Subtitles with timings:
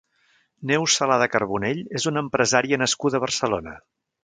[0.71, 3.79] Neus Salada Carbonell és una empresària nascuda a Barcelona.